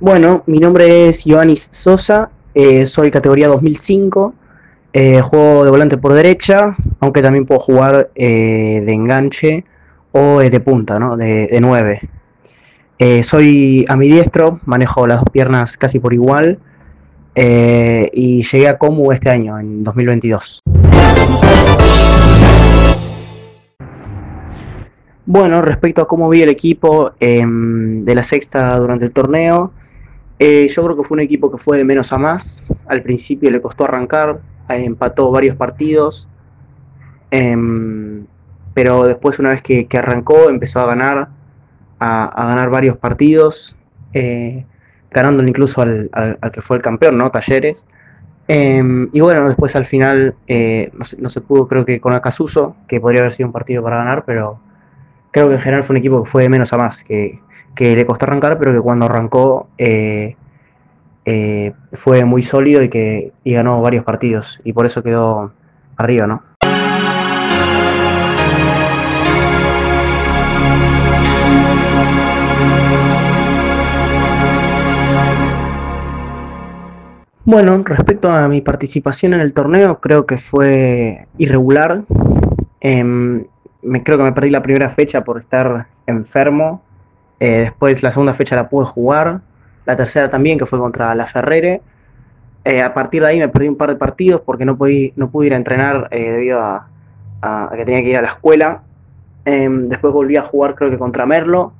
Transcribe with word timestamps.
Bueno, 0.00 0.44
mi 0.46 0.60
nombre 0.60 1.08
es 1.08 1.26
Ioannis 1.26 1.70
Sosa, 1.72 2.30
eh, 2.54 2.86
soy 2.86 3.10
categoría 3.10 3.48
2005, 3.48 4.32
eh, 4.92 5.20
juego 5.20 5.64
de 5.64 5.70
volante 5.72 5.98
por 5.98 6.12
derecha, 6.12 6.76
aunque 7.00 7.20
también 7.20 7.46
puedo 7.46 7.58
jugar 7.58 8.08
eh, 8.14 8.80
de 8.86 8.92
enganche 8.92 9.64
o 10.12 10.38
de 10.38 10.60
punta, 10.60 11.00
¿no? 11.00 11.16
de, 11.16 11.48
de 11.48 11.60
9. 11.60 12.00
soy 13.24 13.84
a 13.88 13.96
mi 13.96 14.08
diestro, 14.08 14.60
manejo 14.66 15.08
las 15.08 15.18
dos 15.18 15.30
piernas 15.32 15.76
casi 15.76 15.98
por 15.98 16.14
igual 16.14 16.60
y 17.34 18.44
llegué 18.44 18.68
a 18.68 18.78
Comu 18.78 19.10
este 19.10 19.30
año, 19.30 19.58
en 19.58 19.82
2022. 19.82 20.60
Bueno, 25.26 25.60
respecto 25.60 26.02
a 26.02 26.08
cómo 26.08 26.28
vi 26.30 26.42
el 26.42 26.48
equipo 26.48 27.12
em, 27.20 28.04
de 28.04 28.14
la 28.14 28.24
sexta 28.24 28.78
durante 28.78 29.04
el 29.04 29.12
torneo, 29.12 29.72
eh, 30.38 30.68
yo 30.68 30.84
creo 30.84 30.96
que 30.96 31.02
fue 31.02 31.16
un 31.16 31.20
equipo 31.20 31.50
que 31.50 31.58
fue 31.58 31.78
de 31.78 31.84
menos 31.84 32.12
a 32.12 32.18
más. 32.18 32.72
Al 32.86 33.02
principio 33.02 33.50
le 33.50 33.60
costó 33.60 33.84
arrancar, 33.84 34.40
eh, 34.68 34.84
empató 34.84 35.30
varios 35.30 35.56
partidos, 35.56 36.28
em, 37.30 38.24
pero 38.74 39.04
después 39.04 39.38
una 39.38 39.50
vez 39.50 39.62
que, 39.62 39.86
arrancó 39.98 40.48
empezó 40.48 40.80
a 40.80 40.86
ganar, 40.86 41.28
a, 41.98 42.46
ganar 42.48 42.70
varios 42.70 42.96
partidos, 42.96 43.76
eh, 44.12 44.64
ganando 45.10 45.42
incluso 45.46 45.82
al, 45.82 46.10
que 46.52 46.62
fue 46.62 46.76
el 46.76 46.82
campeón, 46.82 47.18
¿no? 47.18 47.30
Talleres. 47.30 47.86
Em, 48.46 49.10
y 49.12 49.20
bueno, 49.20 49.46
después 49.46 49.76
al 49.76 49.84
final 49.86 50.34
no 50.92 51.04
se, 51.04 51.16
no, 51.20 51.28
se, 51.28 51.40
pudo, 51.40 51.68
creo 51.68 51.84
que 51.84 52.00
con 52.00 52.12
Acasuso, 52.14 52.76
que 52.88 53.00
podría 53.00 53.20
haber 53.20 53.32
sido 53.32 53.48
un 53.48 53.52
partido 53.52 53.82
para 53.82 53.98
ganar, 53.98 54.24
pero 54.24 54.60
creo 55.32 55.48
que 55.48 55.54
en 55.54 55.60
general 55.60 55.84
fue 55.84 55.94
un 55.94 55.98
equipo 55.98 56.22
que 56.22 56.30
fue 56.30 56.44
de 56.44 56.48
menos 56.48 56.72
a 56.72 56.78
más, 56.78 57.04
que 57.04 57.40
que 57.74 57.94
le 57.96 58.06
costó 58.06 58.24
arrancar, 58.24 58.58
pero 58.58 58.72
que 58.72 58.80
cuando 58.80 59.06
arrancó 59.06 59.68
eh, 59.78 60.36
eh, 61.24 61.72
fue 61.92 62.24
muy 62.24 62.42
sólido 62.42 62.82
y 62.82 62.88
que 62.88 63.32
ganó 63.44 63.80
varios 63.82 64.04
partidos 64.04 64.60
y 64.64 64.72
por 64.72 64.86
eso 64.86 65.02
quedó 65.02 65.52
arriba, 65.96 66.26
¿no? 66.26 66.42
Bueno, 77.44 77.82
respecto 77.82 78.30
a 78.30 78.46
mi 78.46 78.60
participación 78.60 79.32
en 79.32 79.40
el 79.40 79.54
torneo, 79.54 80.00
creo 80.00 80.26
que 80.26 80.36
fue 80.36 81.26
irregular. 81.38 82.02
Em, 82.80 83.46
me 83.80 84.02
creo 84.02 84.18
que 84.18 84.24
me 84.24 84.32
perdí 84.32 84.50
la 84.50 84.62
primera 84.62 84.90
fecha 84.90 85.24
por 85.24 85.40
estar 85.40 85.86
enfermo 86.06 86.82
eh, 87.40 87.60
después 87.60 88.02
la 88.02 88.12
segunda 88.12 88.34
fecha 88.34 88.56
la 88.56 88.68
pude 88.68 88.86
jugar, 88.86 89.40
la 89.86 89.96
tercera 89.96 90.30
también, 90.30 90.58
que 90.58 90.66
fue 90.66 90.78
contra 90.78 91.14
la 91.14 91.26
Ferrere. 91.26 91.80
Eh, 92.64 92.82
a 92.82 92.92
partir 92.92 93.22
de 93.22 93.28
ahí 93.28 93.38
me 93.38 93.48
perdí 93.48 93.68
un 93.68 93.76
par 93.76 93.90
de 93.90 93.96
partidos 93.96 94.42
porque 94.42 94.64
no, 94.64 94.76
pude, 94.76 95.12
no 95.16 95.30
pude 95.30 95.46
ir 95.46 95.54
a 95.54 95.56
entrenar 95.56 96.08
eh, 96.10 96.30
debido 96.30 96.60
a, 96.60 96.88
que 97.76 97.84
tenía 97.84 98.02
que 98.02 98.10
ir 98.10 98.18
a 98.18 98.22
la 98.22 98.28
escuela. 98.28 98.82
Em, 99.44 99.88
después 99.88 100.12
volví 100.12 100.36
a 100.36 100.42
jugar 100.42 100.74
creo 100.74 100.90
que 100.90 100.98
contra 100.98 101.24
Merlo, 101.24 101.72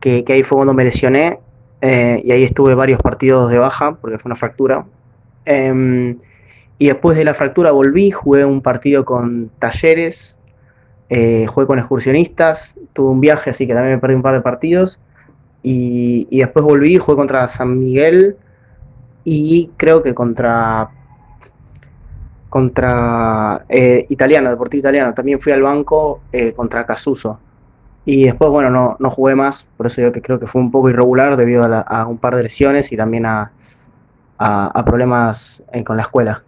que, 0.00 0.24
ahí 0.28 0.42
fue 0.42 0.56
cuando 0.56 0.72
me 0.72 0.84
lesioné 0.84 1.40
y 1.80 2.32
ahí 2.32 2.42
estuve 2.42 2.74
varios 2.74 3.00
partidos 3.00 3.50
de 3.50 3.58
baja 3.58 3.96
porque 3.96 4.18
fue 4.18 4.30
una 4.30 4.36
fractura. 4.36 4.84
Em, 5.44 6.18
y 6.78 6.86
después 6.86 7.16
de 7.16 7.24
la 7.24 7.34
fractura 7.34 7.72
volví, 7.72 8.10
jugué 8.10 8.44
un 8.44 8.62
partido 8.62 9.04
con 9.04 9.50
Talleres, 9.58 10.37
eh, 11.10 11.46
jugué 11.46 11.66
con 11.66 11.78
excursionistas, 11.78 12.78
tuve 12.92 13.10
un 13.10 13.20
viaje, 13.20 13.50
así 13.50 13.66
que 13.66 13.74
también 13.74 13.94
me 13.94 14.00
perdí 14.00 14.14
un 14.14 14.22
par 14.22 14.34
de 14.34 14.40
partidos. 14.40 15.00
Y, 15.62 16.38
después 16.38 16.64
volví, 16.64 16.98
jugué 16.98 17.16
contra 17.16 17.46
San 17.48 17.78
Miguel 17.78 18.36
y 19.24 19.70
creo 19.76 20.02
que 20.02 20.14
contra 20.14 20.90
contra 22.48 23.66
eh, 23.68 24.06
Italiano, 24.08 24.48
Deportivo 24.48 24.80
Italiano. 24.80 25.12
También 25.12 25.38
fui 25.38 25.52
al 25.52 25.62
banco 25.62 26.20
eh, 26.32 26.52
contra 26.54 26.86
Casuso. 26.86 27.38
Y 28.06 28.24
después, 28.24 28.50
bueno, 28.50 28.70
no, 28.70 28.96
no, 28.98 29.10
jugué 29.10 29.34
más, 29.34 29.64
por 29.76 29.86
eso 29.86 30.00
yo 30.00 30.12
que 30.12 30.22
creo 30.22 30.40
que 30.40 30.46
fue 30.46 30.62
un 30.62 30.70
poco 30.70 30.88
irregular 30.88 31.36
debido 31.36 31.64
a, 31.64 32.06
un 32.06 32.16
par 32.16 32.36
de 32.36 32.44
lesiones 32.44 32.90
y 32.90 32.96
también 32.96 33.26
a, 33.26 33.52
a 34.38 34.84
problemas 34.86 35.62
con 35.84 35.98
la 35.98 36.04
escuela. 36.04 36.42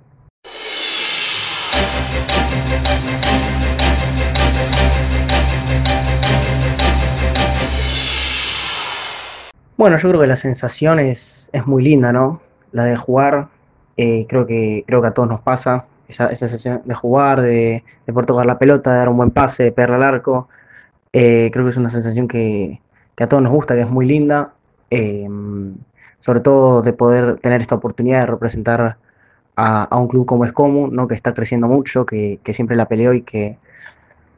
Bueno, 9.81 9.97
yo 9.97 10.11
creo 10.11 10.21
que 10.21 10.27
la 10.27 10.37
sensación 10.37 10.99
es, 10.99 11.51
muy 11.65 11.83
linda, 11.83 12.13
¿no? 12.13 12.43
La 12.71 12.85
de 12.85 12.97
jugar, 12.97 13.49
eh, 13.97 14.27
creo, 14.29 14.47
que, 14.47 14.85
creo 14.87 15.01
que 15.01 15.09
a 15.09 15.13
todos 15.13 15.27
nos 15.27 15.41
pasa, 15.41 15.87
esa, 16.07 16.29
sensación 16.35 16.83
de 16.85 16.95
jugar, 16.95 17.41
de, 17.41 17.83
poder 18.05 18.27
tocar 18.27 18.45
la 18.45 18.59
pelota, 18.59 18.93
de 18.93 18.99
dar 18.99 19.09
un 19.09 19.17
buen 19.17 19.31
pase, 19.31 19.63
de 19.63 19.73
pegarle 19.73 19.97
al 19.97 20.03
arco. 20.03 20.51
Eh, 21.15 21.49
creo 21.51 21.65
que 21.65 21.71
es 21.71 21.79
una 21.79 21.89
sensación 21.89 22.29
que, 22.29 22.79
a 23.19 23.27
todos 23.27 23.43
nos 23.43 23.53
gusta, 23.53 23.75
que 23.75 23.81
es 23.81 23.89
muy 23.89 24.05
linda. 24.05 24.53
Em, 24.91 25.77
sobre 26.19 26.41
todo 26.41 26.83
de 26.83 26.93
poder 26.93 27.39
tener 27.39 27.63
esta 27.63 27.77
oportunidad 27.77 28.21
de 28.21 28.27
representar 28.27 28.99
a, 29.57 29.99
un 29.99 30.09
club 30.09 30.27
como 30.27 30.45
Escomu, 30.45 30.89
¿no? 30.89 31.09
que 31.09 31.15
está 31.15 31.33
creciendo 31.33 31.69
mucho, 31.69 32.05
que, 32.05 32.39
siempre 32.51 32.77
la 32.77 32.85
peleó 32.87 33.15
y 33.15 33.23
que, 33.23 33.57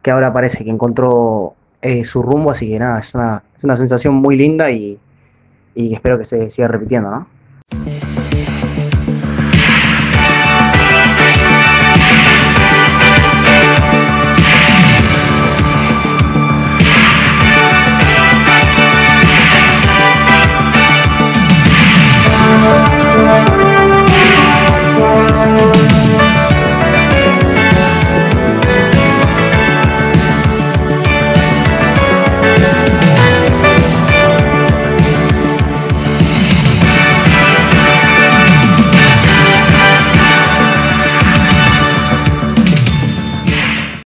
ahora 0.09 0.33
parece 0.33 0.63
que 0.63 0.71
encontró 0.71 1.57
eh, 1.81 2.05
su 2.05 2.23
rumbo. 2.23 2.53
Así 2.53 2.69
que 2.69 2.79
nada, 2.79 3.01
es 3.01 3.13
una, 3.13 3.43
es 3.59 3.65
una 3.65 3.77
sensación 3.77 4.15
muy 4.15 4.37
linda 4.37 4.71
y 4.71 5.01
y 5.75 5.95
espero 5.95 6.19
que 6.19 6.25
se 6.25 6.51
siga 6.51 6.69
repitiendo, 6.69 7.11
¿no? 7.11 7.27